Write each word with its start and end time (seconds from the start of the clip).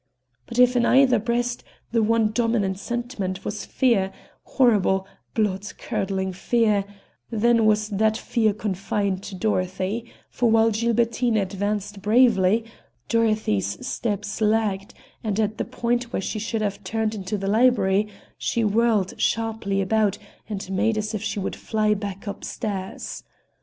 But 0.47 0.57
if 0.57 0.75
in 0.75 0.83
either 0.83 1.19
breast 1.19 1.63
the 1.91 2.01
one 2.01 2.31
dominant 2.31 2.79
sentiment 2.79 3.45
was 3.45 3.67
fear 3.67 4.11
horrible, 4.41 5.05
blood 5.35 5.67
curdling 5.77 6.33
fear 6.33 6.85
then 7.29 7.67
was 7.67 7.87
that 7.89 8.17
fear 8.17 8.51
confined 8.51 9.21
to 9.21 9.35
Dorothy; 9.35 10.11
for 10.31 10.49
while 10.49 10.71
Gilbertine 10.71 11.37
advanced 11.37 12.01
bravely, 12.01 12.65
Dorothy's 13.09 13.85
steps 13.85 14.41
lagged, 14.41 14.95
and 15.23 15.39
at 15.39 15.59
the 15.59 15.65
point 15.65 16.11
where 16.11 16.19
she 16.19 16.39
should 16.39 16.63
have 16.63 16.83
turned 16.83 17.13
into 17.13 17.37
the 17.37 17.45
library, 17.45 18.07
she 18.39 18.63
whirled 18.63 19.13
sharply 19.21 19.81
about 19.83 20.17
and 20.49 20.67
made 20.71 20.97
as 20.97 21.13
if 21.13 21.21
she 21.21 21.37
would 21.37 21.55
fly 21.55 21.93
back 21.93 22.27
up 22.27 22.43
stairs. 22.43 23.23